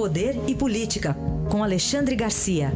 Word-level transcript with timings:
Poder 0.00 0.34
e 0.48 0.54
Política, 0.54 1.14
com 1.50 1.62
Alexandre 1.62 2.16
Garcia. 2.16 2.72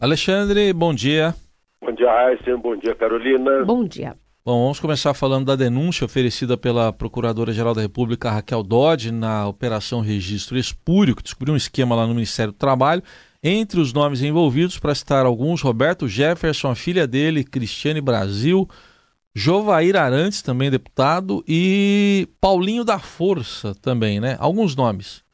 Alexandre, 0.00 0.72
bom 0.72 0.92
dia. 0.92 1.32
Bom 1.80 1.92
dia, 1.92 2.10
Aysen. 2.10 2.56
Bom 2.56 2.76
dia, 2.76 2.92
Carolina. 2.96 3.64
Bom 3.64 3.84
dia. 3.84 4.16
Bom, 4.44 4.62
vamos 4.62 4.80
começar 4.80 5.14
falando 5.14 5.46
da 5.46 5.54
denúncia 5.54 6.04
oferecida 6.04 6.56
pela 6.56 6.92
Procuradora-Geral 6.92 7.72
da 7.72 7.80
República, 7.80 8.32
Raquel 8.32 8.64
Dodge, 8.64 9.12
na 9.12 9.46
Operação 9.46 10.00
Registro 10.00 10.58
Espúrio, 10.58 11.14
que 11.14 11.22
descobriu 11.22 11.54
um 11.54 11.56
esquema 11.56 11.94
lá 11.94 12.04
no 12.04 12.14
Ministério 12.14 12.52
do 12.52 12.58
Trabalho. 12.58 13.00
Entre 13.40 13.78
os 13.78 13.92
nomes 13.92 14.22
envolvidos, 14.22 14.76
para 14.76 14.92
citar 14.92 15.24
alguns, 15.24 15.62
Roberto 15.62 16.08
Jefferson, 16.08 16.72
a 16.72 16.74
filha 16.74 17.06
dele, 17.06 17.44
Cristiane 17.44 18.00
Brasil, 18.00 18.68
Jovair 19.34 19.96
Arantes, 19.96 20.42
também 20.42 20.70
deputado, 20.70 21.44
e 21.46 22.26
Paulinho 22.40 22.84
da 22.84 22.98
Força 22.98 23.72
também, 23.82 24.20
né? 24.20 24.36
Alguns 24.40 24.74
nomes. 24.74 25.24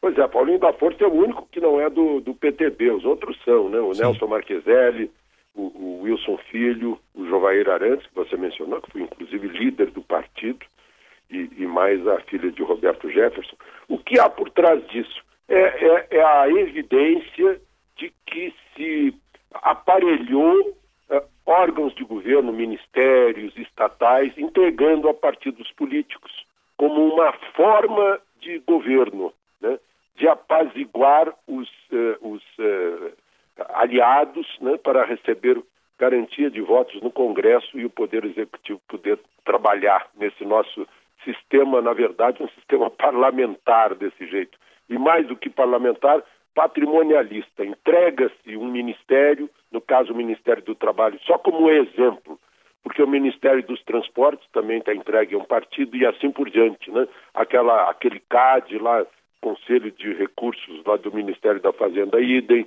Pois 0.00 0.16
é, 0.16 0.28
Paulinho 0.28 0.58
da 0.58 0.72
Força 0.72 1.04
é 1.04 1.06
o 1.06 1.12
único 1.12 1.48
que 1.50 1.60
não 1.60 1.80
é 1.80 1.90
do, 1.90 2.20
do 2.20 2.34
PTB, 2.34 2.90
os 2.90 3.04
outros 3.04 3.36
são, 3.44 3.68
né? 3.68 3.80
O 3.80 3.94
Sim. 3.94 4.02
Nelson 4.02 4.26
Marqueselli, 4.26 5.10
o, 5.54 5.62
o, 5.62 6.02
Wilson 6.02 6.38
Filho, 6.50 6.98
o 7.14 7.26
Jovair 7.26 7.68
Arantes, 7.68 8.06
que 8.06 8.14
você 8.14 8.36
mencionou, 8.36 8.80
que 8.80 8.92
foi 8.92 9.02
inclusive 9.02 9.48
líder 9.48 9.90
do 9.90 10.02
partido, 10.02 10.64
e, 11.30 11.50
e 11.58 11.66
mais 11.66 12.06
a 12.06 12.20
filha 12.20 12.50
de 12.50 12.62
Roberto 12.62 13.10
Jefferson. 13.10 13.56
O 13.88 13.98
que 13.98 14.18
há 14.18 14.28
por 14.28 14.50
trás 14.50 14.86
disso? 14.88 15.22
É, 15.48 15.58
é, 15.58 16.06
é 16.10 16.22
a 16.22 16.48
evidência 16.48 17.60
de 17.96 18.12
que 18.26 18.54
se 18.76 19.14
aparelhou 19.52 20.77
governo, 22.28 22.52
ministérios, 22.52 23.56
estatais, 23.56 24.36
entregando 24.36 25.08
a 25.08 25.14
partidos 25.14 25.72
políticos 25.72 26.30
como 26.76 27.14
uma 27.14 27.32
forma 27.56 28.20
de 28.40 28.58
governo, 28.60 29.32
né, 29.60 29.78
de 30.14 30.28
apaziguar 30.28 31.32
os, 31.46 31.68
uh, 31.90 32.18
os 32.20 32.42
uh, 32.58 33.12
aliados 33.74 34.46
né, 34.60 34.76
para 34.76 35.04
receber 35.04 35.60
garantia 35.98 36.50
de 36.50 36.60
votos 36.60 37.00
no 37.02 37.10
Congresso 37.10 37.78
e 37.78 37.86
o 37.86 37.90
Poder 37.90 38.24
Executivo 38.24 38.80
poder 38.86 39.18
trabalhar 39.44 40.06
nesse 40.16 40.44
nosso 40.44 40.86
sistema, 41.24 41.80
na 41.80 41.94
verdade, 41.94 42.42
um 42.42 42.48
sistema 42.50 42.90
parlamentar 42.92 43.94
desse 43.94 44.26
jeito. 44.26 44.56
E 44.88 44.98
mais 44.98 45.26
do 45.26 45.36
que 45.36 45.48
parlamentar, 45.48 46.22
patrimonialista. 46.58 47.64
Entrega-se 47.64 48.56
um 48.56 48.66
ministério, 48.66 49.48
no 49.70 49.80
caso 49.80 50.12
o 50.12 50.16
Ministério 50.16 50.60
do 50.64 50.74
Trabalho, 50.74 51.16
só 51.24 51.38
como 51.38 51.70
exemplo, 51.70 52.36
porque 52.82 53.00
o 53.00 53.06
Ministério 53.06 53.62
dos 53.62 53.80
Transportes 53.84 54.44
também 54.52 54.78
está 54.78 54.92
entregue 54.92 55.36
a 55.36 55.38
um 55.38 55.44
partido 55.44 55.96
e 55.96 56.04
assim 56.04 56.32
por 56.32 56.50
diante, 56.50 56.90
né? 56.90 57.06
Aquela, 57.32 57.88
aquele 57.88 58.18
CAD 58.28 58.76
lá, 58.76 59.06
Conselho 59.40 59.92
de 59.92 60.12
Recursos 60.14 60.84
lá 60.84 60.96
do 60.96 61.14
Ministério 61.14 61.60
da 61.60 61.72
Fazenda, 61.72 62.20
idem, 62.20 62.66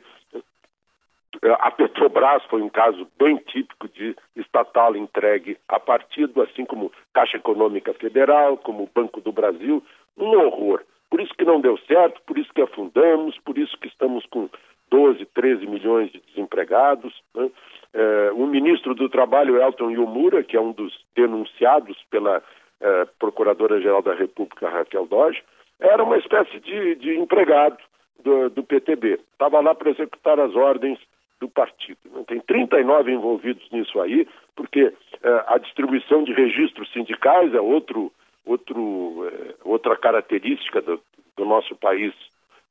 a 1.60 1.70
Petrobras 1.70 2.46
foi 2.46 2.62
um 2.62 2.70
caso 2.70 3.06
bem 3.20 3.36
típico 3.48 3.90
de 3.90 4.16
estatal 4.38 4.96
entregue 4.96 5.58
a 5.68 5.82
partido, 5.82 6.42
assim 6.42 6.64
como 6.64 6.94
Caixa 7.14 7.36
Econômica 7.36 7.94
Federal, 7.94 8.56
como 8.56 8.90
Banco 8.96 9.20
do 9.20 9.34
Brasil, 9.34 9.84
um 10.18 10.30
horror. 10.30 10.82
Por 11.22 11.26
isso 11.26 11.34
que 11.38 11.46
não 11.46 11.62
deu 11.62 11.78
certo, 11.88 12.20
por 12.26 12.36
isso 12.36 12.52
que 12.52 12.64
afundamos, 12.64 13.38
por 13.46 13.56
isso 13.56 13.78
que 13.78 13.88
estamos 13.88 14.26
com 14.26 14.50
12, 14.90 15.24
13 15.28 15.68
milhões 15.68 16.12
de 16.12 16.20
desempregados. 16.20 17.14
Né? 17.36 17.52
É, 17.94 18.32
o 18.34 18.48
ministro 18.48 18.96
do 18.96 19.08
Trabalho, 19.08 19.62
Elton 19.62 19.92
Yomura, 19.92 20.44
que 20.44 20.58
é 20.58 20.60
um 20.60 20.72
dos 20.72 20.92
denunciados 21.16 21.96
pela 22.10 22.42
é, 22.80 23.06
Procuradora-Geral 23.20 24.02
da 24.02 24.16
República, 24.16 24.68
Raquel 24.68 25.06
Dodge, 25.06 25.44
era 25.80 26.04
uma 26.04 26.18
espécie 26.18 26.60
de, 26.60 26.96
de 26.96 27.16
empregado 27.20 27.78
do, 28.24 28.50
do 28.50 28.64
PTB. 28.64 29.20
Estava 29.34 29.60
lá 29.60 29.76
para 29.76 29.92
executar 29.92 30.40
as 30.40 30.56
ordens 30.56 30.98
do 31.40 31.48
partido. 31.48 32.00
Tem 32.26 32.40
39 32.40 33.12
envolvidos 33.12 33.70
nisso 33.72 34.02
aí, 34.02 34.28
porque 34.56 34.92
eh, 35.24 35.44
a 35.48 35.60
distribuição 35.60 36.24
de 36.24 36.34
registros 36.34 36.92
sindicais 36.92 37.54
é 37.54 37.60
outro, 37.60 38.12
outro, 38.46 39.28
eh, 39.28 39.56
outra 39.64 39.96
característica 39.98 40.82
do, 40.82 41.02
do 41.38 41.46
nosso 41.46 41.76
país 41.76 42.14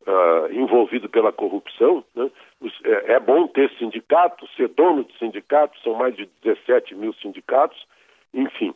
uh, 0.07 0.53
envolvido 0.53 1.09
pela 1.09 1.33
corrupção. 1.33 2.05
Né? 2.15 2.31
Os, 2.61 2.73
é, 2.85 3.15
é, 3.15 3.21
bom 3.21 3.47
ter 3.47 3.71
sindicato, 3.79 4.47
ser 4.57 4.69
dono 4.69 5.05
de 5.05 5.17
sindicato, 5.19 5.79
são 5.81 5.95
mais 5.95 6.15
de 6.17 6.29
17 6.43 6.95
mil 6.95 7.13
sindicatos, 7.15 7.87
enfim. 8.33 8.75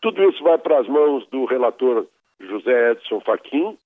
Tudo 0.00 0.22
isso 0.28 0.42
vai 0.42 0.58
para 0.58 0.78
as 0.78 0.88
mãos 0.88 1.26
do 1.28 1.44
relator 1.44 2.06
José 2.40 2.92
Edson 2.92 3.20
Fachin, 3.20 3.76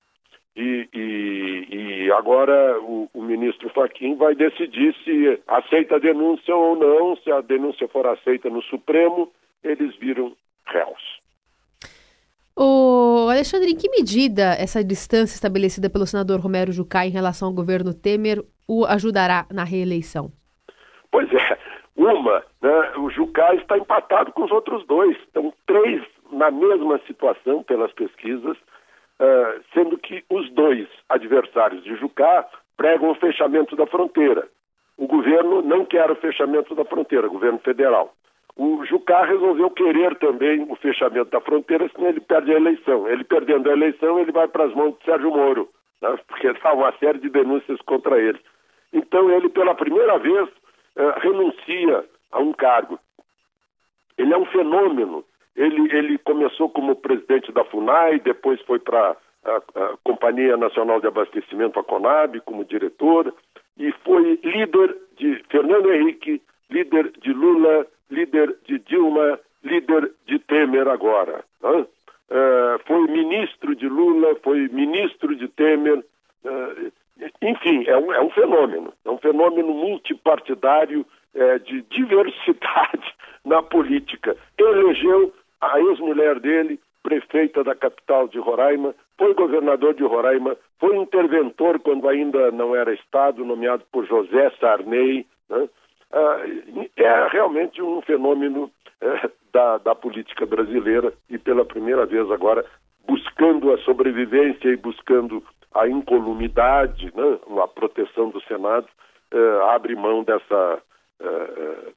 e, 0.55 0.89
e, 0.93 1.67
e 1.69 2.11
agora 2.11 2.77
o, 2.81 3.09
o, 3.13 3.21
ministro 3.21 3.69
Fachin 3.69 4.15
vai 4.15 4.35
decidir 4.35 4.93
se 5.03 5.39
aceita 5.47 5.95
a 5.95 5.99
denúncia 5.99 6.53
ou 6.53 6.75
não. 6.75 7.15
Se 7.17 7.31
a 7.31 7.39
denúncia 7.39 7.87
for 7.87 8.05
aceita 8.05 8.49
no 8.49 8.61
Supremo, 8.63 9.31
eles 9.63 9.95
viram 9.95 10.35
Alexandre, 13.41 13.71
em 13.71 13.75
que 13.75 13.89
medida 13.89 14.53
essa 14.53 14.83
distância 14.83 15.33
estabelecida 15.33 15.89
pelo 15.89 16.05
senador 16.05 16.39
Romero 16.39 16.71
Jucá 16.71 17.07
em 17.07 17.09
relação 17.09 17.47
ao 17.47 17.53
governo 17.55 17.91
Temer 17.91 18.37
o 18.67 18.85
ajudará 18.85 19.47
na 19.51 19.63
reeleição? 19.63 20.31
Pois 21.11 21.27
é, 21.33 21.57
uma, 21.95 22.43
né, 22.61 22.91
o 22.97 23.09
Jucá 23.09 23.55
está 23.55 23.79
empatado 23.79 24.31
com 24.31 24.43
os 24.43 24.51
outros 24.51 24.85
dois. 24.85 25.17
Estão 25.17 25.51
três 25.65 26.03
na 26.31 26.51
mesma 26.51 27.01
situação 27.07 27.63
pelas 27.63 27.91
pesquisas 27.93 28.55
uh, 28.55 29.63
sendo 29.73 29.97
que 29.97 30.23
os 30.29 30.47
dois 30.51 30.87
adversários 31.09 31.83
de 31.83 31.95
Jucá 31.95 32.47
pregam 32.77 33.09
o 33.09 33.15
fechamento 33.15 33.75
da 33.75 33.87
fronteira. 33.87 34.47
O 34.97 35.07
governo 35.07 35.63
não 35.63 35.83
quer 35.83 36.11
o 36.11 36.15
fechamento 36.15 36.75
da 36.75 36.85
fronteira, 36.85 37.25
o 37.25 37.31
governo 37.31 37.57
federal. 37.57 38.13
O 38.55 38.85
Jucá 38.85 39.25
resolveu 39.25 39.69
querer 39.71 40.15
também 40.17 40.65
o 40.69 40.75
fechamento 40.75 41.31
da 41.31 41.41
fronteira, 41.41 41.89
senão 41.95 42.09
ele 42.09 42.19
perde 42.19 42.51
a 42.51 42.57
eleição. 42.57 43.07
Ele 43.07 43.23
perdendo 43.23 43.69
a 43.69 43.73
eleição, 43.73 44.19
ele 44.19 44.31
vai 44.31 44.47
para 44.47 44.65
as 44.65 44.73
mãos 44.73 44.97
de 44.99 45.05
Sérgio 45.05 45.31
Moro, 45.31 45.69
né? 46.01 46.17
porque 46.27 46.47
há 46.47 46.73
uma 46.73 46.91
série 46.97 47.19
de 47.19 47.29
denúncias 47.29 47.79
contra 47.81 48.19
ele. 48.19 48.39
Então 48.93 49.31
ele, 49.31 49.49
pela 49.49 49.73
primeira 49.73 50.17
vez, 50.17 50.49
uh, 50.49 51.19
renuncia 51.19 52.05
a 52.31 52.39
um 52.39 52.51
cargo. 52.53 52.99
Ele 54.17 54.33
é 54.33 54.37
um 54.37 54.45
fenômeno 54.45 55.23
ele, 55.55 55.95
ele 55.95 56.17
começou 56.19 56.69
como 56.69 56.95
presidente 56.95 57.51
da 57.51 57.63
FUNAI, 57.65 58.19
depois 58.19 58.61
foi 58.61 58.79
para 58.79 59.15
a, 59.43 59.55
a, 59.57 59.97
Companhia 60.03 60.55
Nacional 60.55 61.01
de 61.01 61.07
Abastecimento, 61.07 61.79
a 61.79 61.83
CONAB, 61.83 62.39
como 62.41 62.65
diretor, 62.65 63.33
e 63.77 63.91
foi 64.03 64.39
líder 64.43 64.95
de 65.17 65.43
Fernando 65.49 65.91
Henrique, 65.91 66.41
líder 66.69 67.11
de 67.21 67.33
Lula, 67.33 67.85
líder 68.09 68.55
de 68.65 68.79
Dilma, 68.79 69.39
líder 69.63 70.11
de 70.25 70.39
Temer 70.39 70.80
agora. 70.91 71.43
Né? 71.61 71.85
Foi 72.85 73.07
ministro 73.07 73.75
de 73.75 73.87
Lula, 73.87 74.35
foi 74.43 74.67
ministro 74.69 75.35
de 75.35 75.47
Temer. 75.49 76.03
Uh, 76.43 76.91
enfim, 77.41 77.83
é 77.87 77.97
um, 77.97 78.13
é 78.13 78.21
um 78.21 78.29
fenômeno, 78.29 78.93
é 79.05 79.09
um 79.09 79.17
fenômeno 79.17 79.73
multipartidário 79.73 81.05
é, 81.33 81.59
de 81.59 81.81
diversidade 81.83 83.15
na 83.45 83.61
política. 83.61 84.35
Elegeu 84.57 85.33
a 85.59 85.79
ex-mulher 85.79 86.39
dele, 86.39 86.79
prefeita 87.03 87.63
da 87.63 87.75
capital 87.75 88.27
de 88.27 88.39
Roraima, 88.39 88.95
foi 89.17 89.33
governador 89.33 89.93
de 89.93 90.03
Roraima, 90.03 90.57
foi 90.79 90.95
interventor 90.97 91.79
quando 91.79 92.09
ainda 92.09 92.51
não 92.51 92.75
era 92.75 92.93
Estado, 92.93 93.45
nomeado 93.45 93.83
por 93.91 94.05
José 94.07 94.51
Sarney. 94.59 95.25
Né? 95.49 95.69
Ah, 96.13 96.41
é 96.97 97.27
realmente 97.29 97.81
um 97.81 98.01
fenômeno 98.01 98.71
é, 98.99 99.29
da, 99.53 99.77
da 99.77 99.95
política 99.95 100.45
brasileira 100.45 101.13
e 101.29 101.37
pela 101.37 101.65
primeira 101.65 102.05
vez 102.05 102.29
agora 102.31 102.65
buscando 103.07 103.73
a 103.73 103.77
sobrevivência 103.79 104.69
e 104.69 104.77
buscando 104.77 105.43
a 105.73 105.87
incolumidade, 105.87 107.11
né, 107.15 107.39
a 107.63 107.67
proteção 107.67 108.29
do 108.29 108.41
Senado, 108.41 108.87
é, 109.31 109.73
abre 109.73 109.95
mão 109.95 110.23
dessa 110.23 110.81
é, 111.19 111.91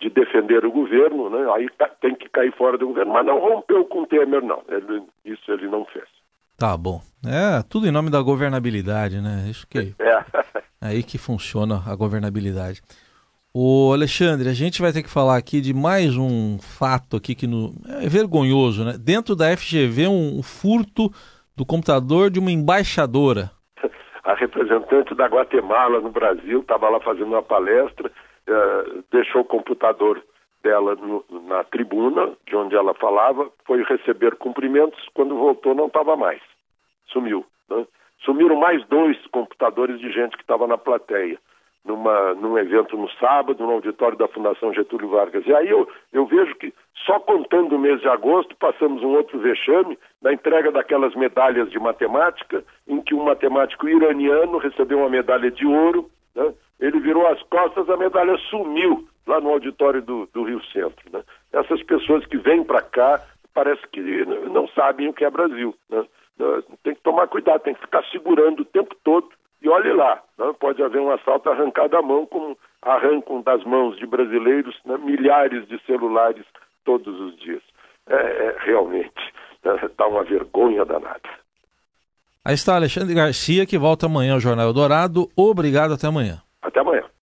de 0.00 0.10
defender 0.10 0.64
o 0.64 0.72
governo, 0.72 1.30
né? 1.30 1.50
aí 1.54 1.68
tem 2.00 2.14
que 2.14 2.28
cair 2.28 2.52
fora 2.56 2.76
do 2.76 2.88
governo. 2.88 3.12
Mas 3.12 3.26
não 3.26 3.38
rompeu 3.38 3.84
com 3.84 4.02
o 4.02 4.06
Temer, 4.06 4.42
não. 4.42 4.62
Ele, 4.68 5.02
isso 5.24 5.50
ele 5.50 5.68
não 5.68 5.84
fez. 5.86 6.04
Tá 6.58 6.76
bom. 6.76 7.00
É, 7.24 7.62
tudo 7.68 7.86
em 7.86 7.92
nome 7.92 8.10
da 8.10 8.20
governabilidade, 8.20 9.20
né? 9.20 9.46
Isso 9.48 9.66
que 9.66 9.78
é. 9.78 10.14
é 10.80 10.86
aí 10.88 11.02
que 11.02 11.18
funciona 11.18 11.82
a 11.86 11.94
governabilidade. 11.94 12.82
O 13.58 13.90
Alexandre, 13.90 14.50
a 14.50 14.52
gente 14.52 14.82
vai 14.82 14.92
ter 14.92 15.02
que 15.02 15.08
falar 15.08 15.38
aqui 15.38 15.62
de 15.62 15.72
mais 15.72 16.14
um 16.14 16.58
fato 16.58 17.16
aqui 17.16 17.34
que 17.34 17.46
no... 17.46 17.72
é 18.04 18.06
vergonhoso, 18.06 18.84
né? 18.84 18.98
Dentro 19.02 19.34
da 19.34 19.46
FGV, 19.56 20.08
um 20.08 20.42
furto 20.42 21.08
do 21.56 21.64
computador 21.64 22.28
de 22.28 22.38
uma 22.38 22.50
embaixadora. 22.50 23.50
A 24.24 24.34
representante 24.34 25.14
da 25.14 25.24
Guatemala 25.24 26.02
no 26.02 26.10
Brasil 26.10 26.60
estava 26.60 26.90
lá 26.90 27.00
fazendo 27.00 27.28
uma 27.28 27.42
palestra 27.42 28.12
uh, 28.46 29.02
deixou 29.10 29.40
o 29.40 29.46
computador 29.46 30.22
dela 30.62 30.94
no, 30.94 31.24
na 31.48 31.64
tribuna, 31.64 32.34
de 32.46 32.54
onde 32.54 32.76
ela 32.76 32.92
falava, 32.92 33.50
foi 33.64 33.82
receber 33.84 34.36
cumprimentos. 34.36 35.02
Quando 35.14 35.34
voltou, 35.34 35.74
não 35.74 35.86
estava 35.86 36.14
mais. 36.14 36.42
Sumiu. 37.06 37.42
Né? 37.70 37.86
Sumiram 38.22 38.56
mais 38.56 38.86
dois 38.88 39.16
computadores 39.28 39.98
de 39.98 40.12
gente 40.12 40.36
que 40.36 40.42
estava 40.42 40.66
na 40.66 40.76
plateia 40.76 41.38
numa, 41.86 42.34
num 42.34 42.58
evento 42.58 42.96
no 42.96 43.08
sábado, 43.12 43.62
no 43.64 43.72
auditório 43.72 44.18
da 44.18 44.26
Fundação 44.28 44.74
Getúlio 44.74 45.08
Vargas. 45.08 45.46
E 45.46 45.54
aí 45.54 45.70
eu, 45.70 45.88
eu 46.12 46.26
vejo 46.26 46.54
que, 46.56 46.74
só 47.06 47.20
contando 47.20 47.76
o 47.76 47.78
mês 47.78 48.00
de 48.00 48.08
agosto, 48.08 48.56
passamos 48.56 49.02
um 49.02 49.14
outro 49.14 49.38
vexame 49.38 49.96
da 50.20 50.32
entrega 50.32 50.72
daquelas 50.72 51.14
medalhas 51.14 51.70
de 51.70 51.78
matemática, 51.78 52.64
em 52.88 53.00
que 53.00 53.14
um 53.14 53.24
matemático 53.24 53.88
iraniano 53.88 54.58
recebeu 54.58 54.98
uma 54.98 55.08
medalha 55.08 55.50
de 55.50 55.64
ouro, 55.64 56.10
né? 56.34 56.52
ele 56.80 56.98
virou 56.98 57.26
as 57.28 57.40
costas, 57.44 57.88
a 57.88 57.96
medalha 57.96 58.36
sumiu 58.50 59.06
lá 59.26 59.40
no 59.40 59.50
auditório 59.50 60.02
do, 60.02 60.28
do 60.34 60.42
Rio 60.42 60.62
Centro. 60.66 61.10
Né? 61.12 61.22
Essas 61.52 61.82
pessoas 61.84 62.26
que 62.26 62.36
vêm 62.36 62.64
para 62.64 62.82
cá 62.82 63.22
parece 63.54 63.80
que 63.88 64.00
não 64.50 64.68
sabem 64.68 65.08
o 65.08 65.14
que 65.14 65.24
é 65.24 65.30
Brasil. 65.30 65.74
Né? 65.88 66.04
Tem 66.82 66.94
que 66.94 67.00
tomar 67.00 67.26
cuidado, 67.28 67.62
tem 67.62 67.74
que 67.74 67.80
ficar 67.80 68.04
segurando 68.10 68.60
o 68.60 68.64
tempo 68.64 68.94
todo 69.02 69.28
e 69.66 69.68
olhe 69.68 69.92
lá, 69.92 70.22
né? 70.38 70.54
pode 70.60 70.80
haver 70.80 71.00
um 71.00 71.10
assalto 71.10 71.50
arrancado 71.50 71.96
à 71.96 72.02
mão, 72.02 72.24
como 72.24 72.56
arrancam 72.82 73.42
das 73.42 73.64
mãos 73.64 73.98
de 73.98 74.06
brasileiros 74.06 74.78
né? 74.84 74.96
milhares 74.96 75.66
de 75.66 75.76
celulares 75.84 76.44
todos 76.84 77.18
os 77.20 77.36
dias. 77.40 77.60
É, 78.08 78.14
é 78.14 78.56
realmente 78.60 79.32
né? 79.64 79.72
dá 79.98 80.06
uma 80.06 80.22
vergonha 80.22 80.84
danada. 80.84 81.28
Aí 82.44 82.54
está 82.54 82.76
Alexandre 82.76 83.12
Garcia, 83.12 83.66
que 83.66 83.76
volta 83.76 84.06
amanhã 84.06 84.34
ao 84.34 84.40
Jornal 84.40 84.72
Dourado. 84.72 85.28
Obrigado, 85.36 85.94
até 85.94 86.06
amanhã. 86.06 86.40
Até 86.62 86.78
amanhã. 86.78 87.02